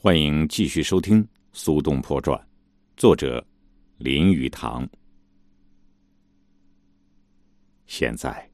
[0.00, 2.38] 欢迎继续收听《苏东坡传》，
[2.96, 3.44] 作者
[3.96, 4.88] 林语堂。
[7.84, 8.48] 现在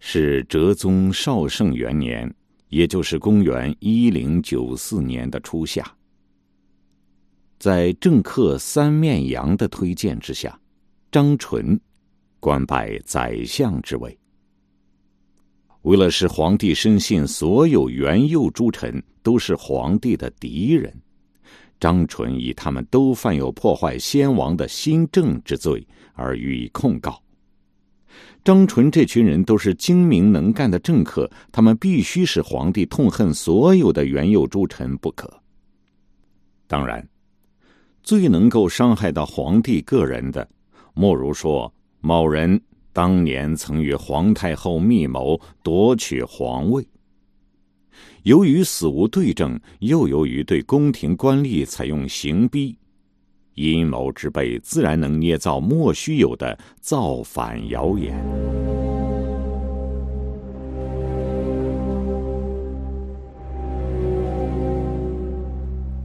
[0.00, 2.34] 是哲宗绍圣元年，
[2.68, 5.94] 也就是公元一零九四年的初夏。
[7.58, 10.58] 在政客三面羊的推荐之下，
[11.12, 11.78] 张纯
[12.40, 14.18] 官拜宰相之位。
[15.82, 20.92] 为了使皇帝深信所有元佑诸臣都是皇帝的敌人，
[21.78, 27.22] 张纯以他们都犯有破坏先王的新政之罪而予以控告。
[28.44, 35.32] 张纯这群人都是精明能干的政客，他们必须使皇帝痛恨所有的元佑诸臣不可。
[36.66, 37.06] 当然，
[38.02, 40.48] 最能够伤害到皇帝个人的，
[40.94, 42.60] 莫如说某人。
[42.98, 46.84] 当年曾与皇太后密谋夺取皇位，
[48.24, 52.76] 由于死无对证，又由于对宫廷官吏采用刑逼，
[53.54, 58.20] 阴谋之辈自然能捏造莫须有的造反谣言。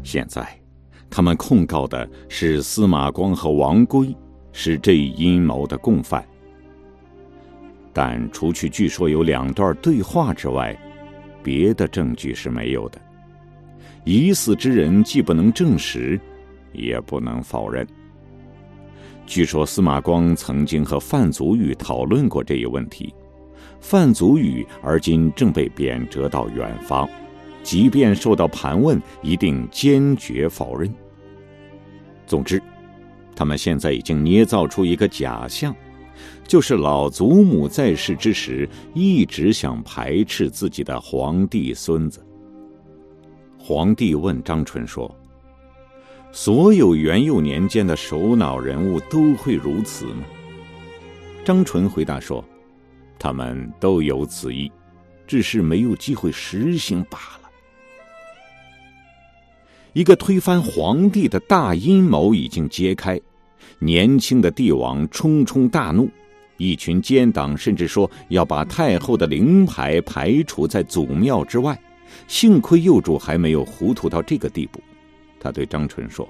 [0.03, 0.47] 现在，
[1.09, 4.15] 他们控告的是司马光和王圭，
[4.51, 6.23] 是这一阴谋的共犯。
[7.93, 10.75] 但除去据说有两段对话之外，
[11.43, 12.99] 别的证据是没有的。
[14.03, 16.19] 疑似之人既不能证实，
[16.71, 17.87] 也不能否认。
[19.25, 23.13] 据说司马光曾经和范祖禹讨论过这一问题，
[23.79, 27.07] 范祖禹而今正被贬谪到远方，
[27.61, 30.93] 即便受到盘问，一定坚决否认。
[32.25, 32.61] 总之，
[33.35, 35.73] 他们现在已经捏造出一个假象。
[36.47, 42.25] 就是老祖母在世之时，一直想排斥自己的皇帝孙子。
[43.57, 45.13] 皇帝问张纯说
[46.31, 50.23] ：“所有元佑年间的首脑人物都会如此吗？”
[51.45, 52.43] 张纯回答说
[53.17, 54.71] ：“他们都有此意，
[55.25, 57.49] 只是没有机会实行罢了。”
[59.93, 63.19] 一个推翻皇帝的大阴谋已经揭开。
[63.83, 66.09] 年轻的帝王冲冲大怒，
[66.55, 71.77] 一群奸党甚至说要把太后的灵牌排除在祖庙之外。
[72.27, 74.79] 幸亏幼主还没有糊涂到这个地步，
[75.37, 76.25] 他对张纯说：“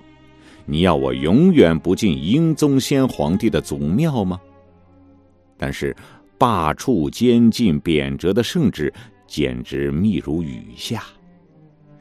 [0.65, 4.39] 你要我永远不进英宗先皇帝的祖庙吗？”
[5.55, 5.95] 但是
[6.39, 8.91] 罢黜、监禁、贬谪的圣旨
[9.27, 11.03] 简直密如雨下。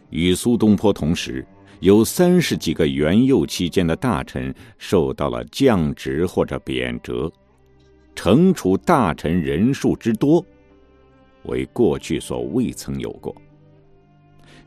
[0.08, 1.44] 与苏东坡同时。
[1.82, 7.28] 有三十几个元佑期间的大臣受到了降职或者贬谪，
[8.14, 10.46] 惩处大臣人数之多，
[11.42, 13.34] 为过去所未曾有过。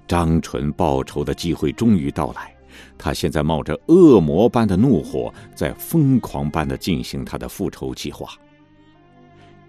[0.06, 2.54] 张纯报仇的机会终于到来，
[2.98, 8.28] 他现在冒着恶魔般的怒火，在疯狂般的进行他的复仇计划。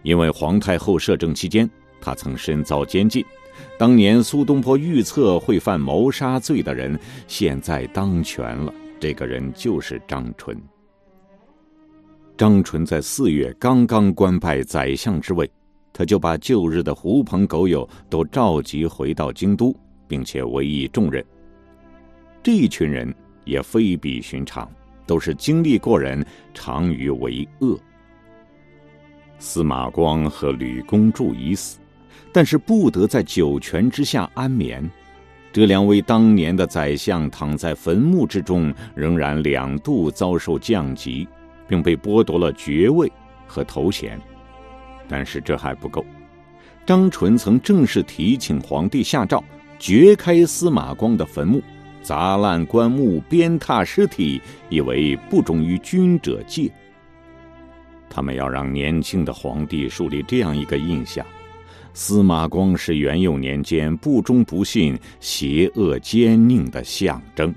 [0.03, 1.71] 因为皇太后摄政期间，
[2.01, 3.25] 他曾身遭监禁。
[3.79, 8.73] 当年苏东坡预测会犯谋杀罪的人，现在当权了。
[8.99, 10.57] 这个人就是张纯。
[12.37, 15.51] 张纯在四月刚刚官拜宰相之位，
[15.93, 19.75] 他就把旧日的狐朋狗友都召集回到京都，
[20.07, 21.25] 并且委以重任。
[22.43, 24.71] 这一群人也非比寻常，
[25.07, 26.25] 都是经历过人，
[26.55, 27.79] 常于为恶。
[29.39, 31.79] 司马光和吕公著已死。
[32.37, 34.87] 但是不得在九泉之下安眠，
[35.55, 41.27] 这两位当年的宰相躺在坟墓之中，仍然两度遭受降级，
[41.67, 43.11] 并被剥夺了爵位
[43.47, 44.21] 和头衔。
[45.09, 46.05] 但是这还不够，
[46.85, 49.43] 张纯曾正式提请皇帝下诏，
[49.79, 51.63] 掘开司马光的坟墓，
[52.03, 56.71] 砸烂棺木，鞭挞尸体，以为不忠于君者戒。
[58.11, 61.25] 他们要让年轻的皇帝树立这样一个印象。
[61.99, 67.53] 司马光是元佑年间不忠不信、邪恶奸佞的象征。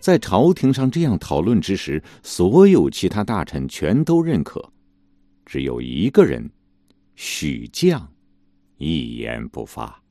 [0.00, 4.60] 在朝廷上这样讨论之时，所有其他大臣全都认可，
[5.46, 6.50] 只有一个人，
[7.14, 8.12] 许将，
[8.78, 10.02] 一言不发。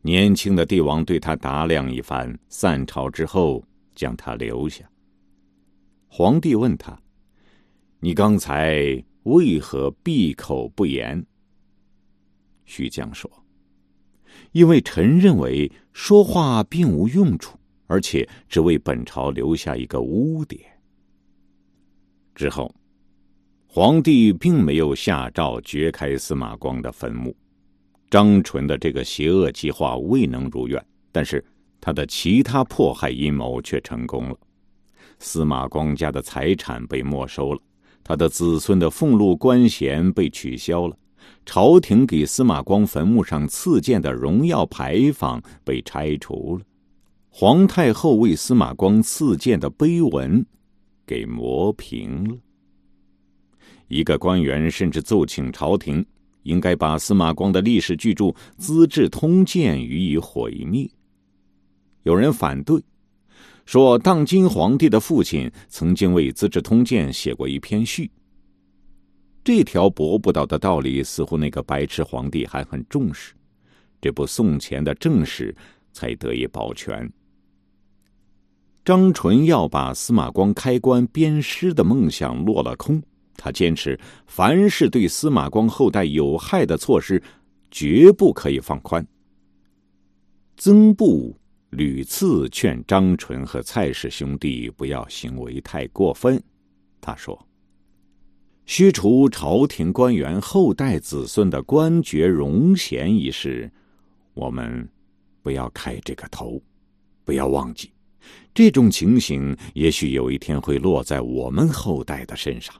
[0.00, 3.62] 年轻的帝王对他打量一番，散朝之后
[3.94, 4.82] 将他留下。
[6.08, 6.98] 皇帝问他。
[8.04, 11.24] 你刚才为何闭口不言？
[12.66, 13.30] 徐江说
[14.52, 20.60] ：“因为臣认为说话并无用处，而且只为本朝留下一个污点。”
[22.36, 22.74] 之后，
[23.66, 27.34] 皇帝并没有下诏掘开司马光的坟墓，
[28.10, 31.42] 张纯的这个邪恶计划未能如愿，但是
[31.80, 34.38] 他的其他迫害阴谋却成功了。
[35.18, 37.62] 司马光家的财产被没收了，
[38.04, 40.94] 他的子孙的俸禄官衔被取消了，
[41.46, 46.64] 朝廷给司马光坟墓上赐建的荣耀牌坊被拆除了，
[47.30, 50.44] 皇太后为司马光赐建的碑文
[51.06, 52.36] 给磨平了。
[53.88, 56.04] 一个官员甚至奏请朝廷，
[56.42, 58.24] 应该把司马光的历史巨著
[58.58, 60.90] 《资治通鉴》予以毁灭。
[62.02, 62.82] 有人反对。
[63.66, 68.10] 说，当今皇帝的父亲曾经为《资治通鉴》写过一篇序。
[69.42, 73.34] 这条驳不倒的道理，似乎那个白痴皇帝还很重视，
[74.00, 75.54] 这部宋钱的正史
[75.92, 77.10] 才得以保全。
[78.84, 83.02] 张纯要把司马光开棺鞭尸的梦想落了空，
[83.36, 87.22] 他坚持凡是对司马光后代有害的措施，
[87.70, 89.06] 绝不可以放宽。
[90.58, 91.34] 曾布。
[91.74, 96.40] 屡次劝张纯和蔡氏兄弟不要行为太过分。
[97.00, 97.36] 他说
[98.64, 103.68] ：“削除朝廷官员后代子孙的官爵荣衔一事，
[104.34, 104.88] 我们
[105.42, 106.62] 不要开这个头。
[107.24, 107.90] 不要忘记，
[108.54, 112.72] 这种情形也许有一天会落在我们后代的身上。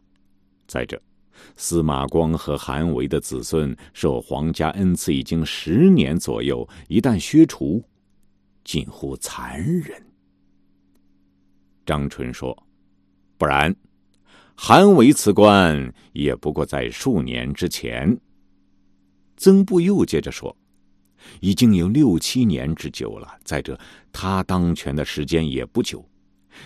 [0.69, 1.03] 再者，
[1.57, 7.83] 司马光和韩维的子孙受皇家恩赐已经十年左右，一旦削除。”
[8.65, 10.03] 近乎残忍。
[11.87, 12.57] 张纯说
[13.37, 13.75] ：“不然，
[14.55, 18.19] 韩维辞官也不过在数年之前。”
[19.37, 20.57] 曾布又接着说
[21.41, 23.37] ：“已经有六七年之久了。
[23.45, 23.79] 再者，
[24.11, 26.03] 他当权的时间也不久，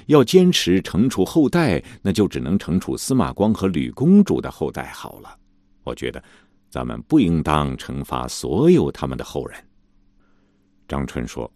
[0.07, 5.37] 要坚持惩处后代，那就只能惩处司马光和吕公主的后代好了。
[5.83, 6.23] 我觉得，
[6.71, 9.59] 咱们不应当惩罚所有他们的后人。”
[10.87, 11.51] 张春说。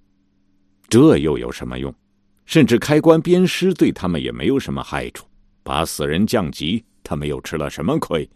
[0.93, 1.95] 这又有什么用？
[2.45, 5.27] 甚至开棺鞭尸对他们也没有什么害处。
[5.63, 8.29] 把死人降级，他们又吃了什么亏？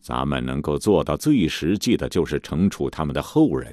[0.00, 3.72] 咱们能够做到最实际的，就是惩处他们的后人。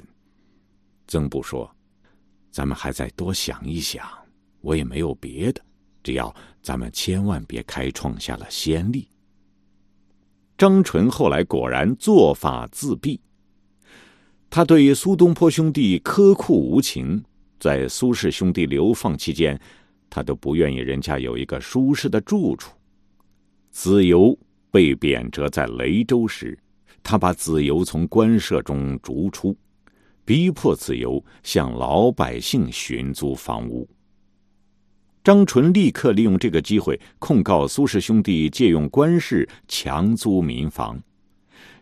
[1.08, 1.68] 曾布说
[2.52, 4.08] ：“咱们还再多想一想。
[4.60, 5.60] 我也没有别的，
[6.04, 6.32] 只要
[6.62, 9.08] 咱们千万别开创下了先例。”
[10.56, 13.18] 张纯后来果然做法自毙。
[14.48, 17.24] 他对苏东坡兄弟苛酷无情。
[17.62, 19.56] 在苏氏兄弟流放期间，
[20.10, 22.72] 他都不愿意人家有一个舒适的住处。
[23.70, 24.36] 子由
[24.68, 26.58] 被贬谪在雷州时，
[27.04, 29.56] 他把子由从官舍中逐出，
[30.24, 33.88] 逼迫子由向老百姓寻租房屋。
[35.22, 41.00] 张纯立刻利用这个机会控告苏氏兄弟借用官事强租民房。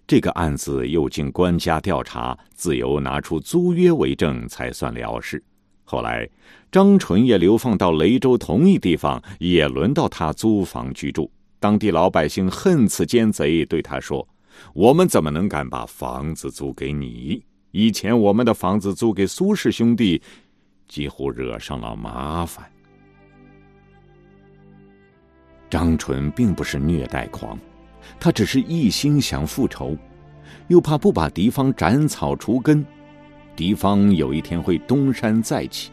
[0.07, 5.43] 这个案子又经官家调查，自由拿出租约为证，才算了事。
[5.91, 6.29] 后来，
[6.71, 11.29] 张纯也流放到雷州同一地方，也轮到他租房居住。
[11.59, 14.25] 当地老百姓恨此奸贼，对他说
[14.73, 17.43] ：“我们怎么能敢把房子租给你？
[17.73, 20.23] 以前我们的房子租给苏氏兄弟，
[20.87, 22.65] 几乎惹上了麻烦。”
[25.69, 27.59] 张纯并不是虐待狂，
[28.21, 29.97] 他只是一心想复仇，
[30.69, 32.87] 又怕不把敌方斩草除根。
[33.61, 35.91] 敌方有一天会东山再起。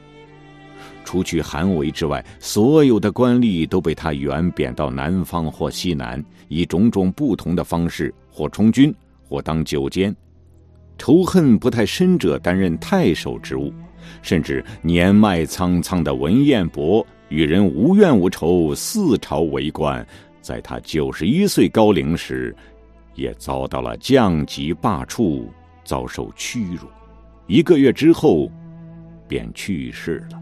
[1.04, 8.96] 除去韩维之外，所有的官吏都被他远贬到南方或西南，以种种不同的方式，或充军，
[9.28, 10.16] 或当九监。
[10.98, 13.74] 仇恨不太深者担任太守职务，
[14.22, 20.08] 甚至年迈苍苍的文彦博与人无怨无仇，四朝为官，
[20.42, 22.56] 在他九十一岁高龄时，
[23.14, 25.46] 也遭到了降级罢黜，
[25.84, 26.88] 遭受屈辱。
[27.48, 28.52] 一个月之后，
[29.26, 30.42] 便去世了。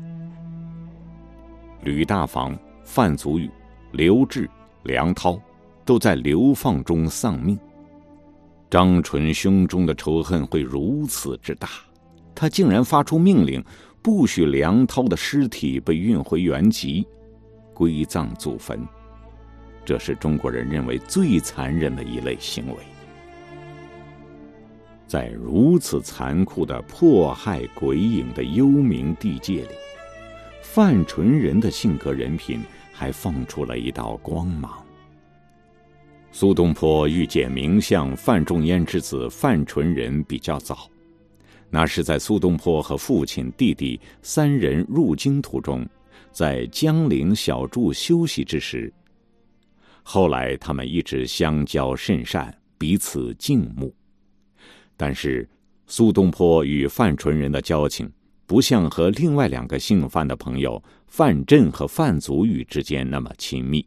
[1.84, 3.48] 吕大房、范祖禹、
[3.92, 4.50] 刘志、
[4.82, 5.40] 梁涛，
[5.86, 7.56] 都在流放中丧命。
[8.72, 11.70] 张纯胸中的仇恨会如此之大，
[12.34, 13.64] 他竟然发出命令，
[14.02, 17.08] 不许梁涛的尸体被运回原籍，
[17.72, 18.80] 归葬祖坟。
[19.86, 22.78] 这是中国人认为最残忍的一类行为。
[25.08, 29.76] 在如此残酷的迫害鬼影的幽冥地界里，
[30.62, 32.60] 范纯仁的性格人品
[32.92, 34.84] 还放出了一道光芒。
[36.32, 40.90] 苏东坡遇见名相范仲淹之子范纯仁比较早，
[41.70, 45.88] 那是在苏东坡和父亲、弟弟三人入京途中，
[46.32, 48.92] 在江陵小筑休息之时。
[50.04, 53.96] 后来他们一直相交甚善，彼此敬慕。
[54.98, 55.48] 但是，
[55.88, 58.12] 苏东坡与范纯仁的交情，
[58.46, 63.86] 不像和另外两个姓范的朋友范震和范祖禹之间那么亲密。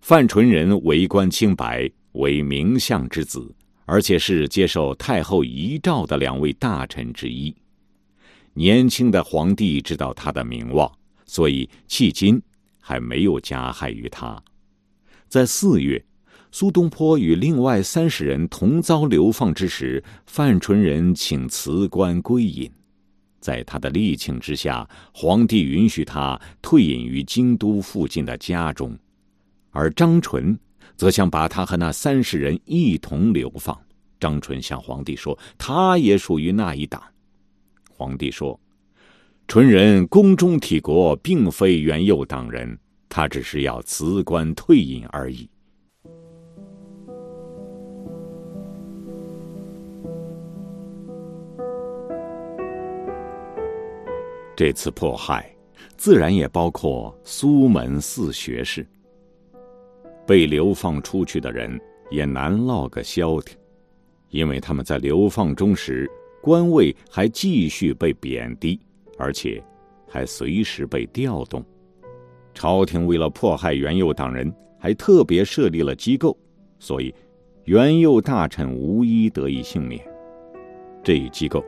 [0.00, 3.52] 范纯仁为官清白，为名相之子，
[3.84, 7.54] 而且是接受太后遗诏的两位大臣之一。
[8.52, 10.90] 年轻的皇帝知道他的名望，
[11.24, 12.40] 所以迄今
[12.80, 14.40] 还没有加害于他。
[15.28, 16.02] 在四月，
[16.58, 22.72] 苏东坡与另外三十人同遭流放之时，范纯仁请辞官归隐。
[23.40, 28.98] 在他的力请之下，皇帝允许他退隐于京都附近的家中，
[29.70, 30.58] 而张纯
[30.96, 33.78] 则想把他和那三十人一同流放。
[34.18, 37.02] 张纯向皇帝说，他也属于那一党。
[37.90, 38.58] 皇帝说
[39.46, 42.78] ：“纯仁宫中体国，并非元佑党人。”
[43.10, 45.46] 他只是要辞官退隐而已。
[54.56, 55.54] 这次迫害，
[55.98, 58.86] 自然也包括苏门四学士。
[60.26, 61.78] 被流放出去的人
[62.10, 63.54] 也难落个消停，
[64.30, 66.10] 因为他们在流放中时，
[66.42, 68.80] 官位还继续被贬低，
[69.18, 69.62] 而且
[70.08, 71.62] 还随时被调动。
[72.54, 76.34] 朝廷为了迫害元佑党人，还特别设立了机构，
[76.78, 77.14] 所以
[77.64, 80.02] 元佑大臣无一得以幸免。
[81.04, 81.62] 这一机构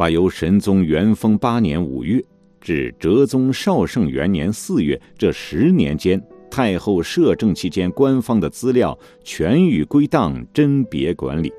[0.00, 2.24] 把由神宗元丰八年五月
[2.58, 6.18] 至哲宗绍圣元年四月这十年间
[6.50, 11.52] 太后摄政期间官方的资料全予归档，甄别管理。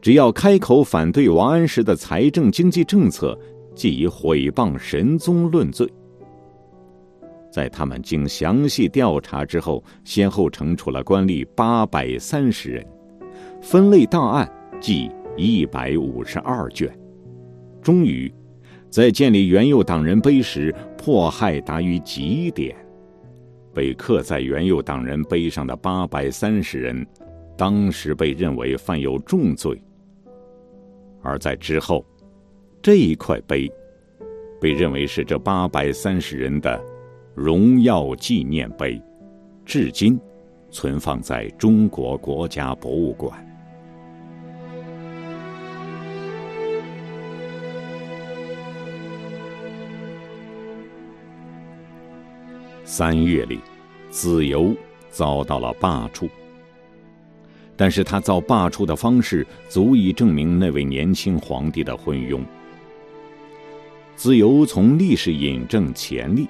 [0.00, 3.36] 只要开口反对王安石的财政经济政策，
[3.74, 5.84] 即以毁谤神宗论罪。
[7.50, 12.86] 在他们经详细调查之后，先后惩处了官吏八百三十人，
[13.60, 14.48] 分类档案
[14.80, 16.88] 计一百五十二卷。
[17.82, 18.32] 终于，
[18.88, 22.76] 在建立元佑党人碑时，迫害达于极点。
[23.74, 27.06] 被刻在元佑党人碑上的八百三十人，
[27.56, 29.82] 当时被认为犯有重罪。
[31.22, 32.04] 而在之后，
[32.80, 33.70] 这一块碑，
[34.60, 36.80] 被认为是这八百三十人的。
[37.34, 39.00] 荣耀纪念碑，
[39.64, 40.20] 至今
[40.70, 43.51] 存放在中国国家博物馆。
[52.94, 53.58] 三月里，
[54.10, 54.76] 子由
[55.08, 56.28] 遭到了罢黜，
[57.74, 62.42] 但是他遭罢黜的方式足以证明那位年轻皇帝的昏庸。
[64.14, 66.46] 子由从历史引证前例。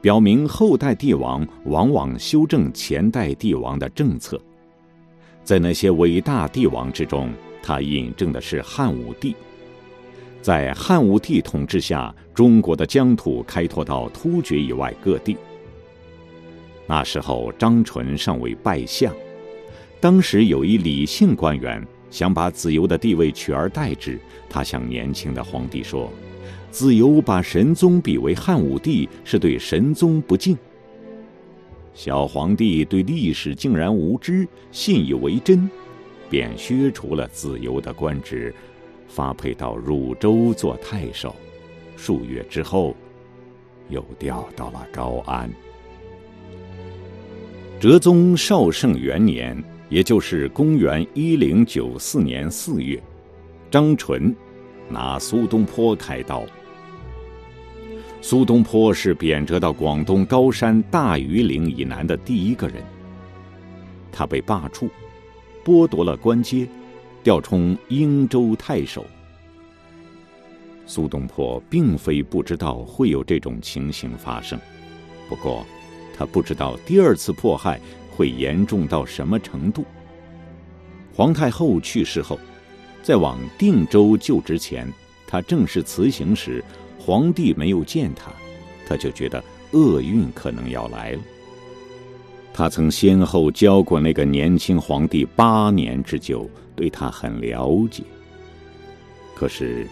[0.00, 4.40] 表明后代帝王往往修正前代帝王的政策，
[5.42, 7.30] 在那些伟大帝王之中，
[7.62, 9.36] 他引证的是汉武帝。
[10.40, 15.36] 在汉武帝统治下，中国的疆土开拓到突厥以外各地。
[16.86, 19.14] 那时候，张纯尚未拜相，
[20.00, 26.10] 当时有一李姓官员想把子由的地位取而代之，他向年轻的皇帝说。
[26.70, 30.58] 子由把神宗比为汉武帝，是对神宗不敬。
[31.94, 35.70] 小皇帝对历史竟然无知，信以为真，
[36.28, 38.52] 便削除了子由的官职，
[39.06, 41.36] 发配到汝州做太守。
[41.96, 42.96] 数月之后，
[43.88, 45.48] 又调到了高安。
[47.84, 52.98] 哲宗绍圣元年，也就是公元一零九四年四月，
[53.70, 54.34] 张纯
[54.88, 56.46] 拿苏东坡开刀。
[58.22, 62.82] 苏东坡是贬谪到广东高山大余岭以南的第一个人。
[64.10, 64.88] 他被罢黜，
[65.62, 66.66] 剥夺了官阶，
[67.22, 69.04] 调充英州太守。
[70.86, 74.58] 苏东坡并非不知道会有这种情形发生，
[75.28, 75.66] 不过
[76.16, 77.80] 他不知道第二次迫害
[78.10, 79.84] 会严重到什么程度。
[81.14, 82.38] 皇太后去世后，
[83.02, 84.90] 在往定州就职前，
[85.26, 86.64] 他正式辞行时。
[86.98, 88.32] 皇帝没有见他，
[88.86, 91.20] 他就觉得厄运可能要来了。
[92.54, 98.02] 他曾先后教过那个年轻皇帝八年之久，对他很了解。
[99.34, 99.86] 可是，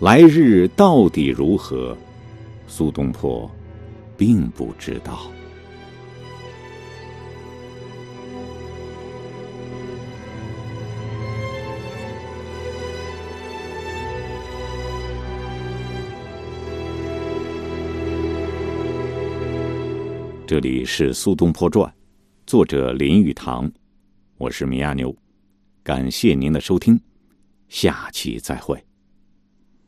[0.00, 1.96] 来日到底如何，
[2.66, 3.50] 苏东坡
[4.16, 5.30] 并不知道。
[20.46, 21.90] 这里是《苏东坡传》，
[22.46, 23.68] 作者林语堂，
[24.36, 25.12] 我是米亚牛，
[25.82, 27.00] 感谢您的收听，
[27.68, 28.80] 下期再会。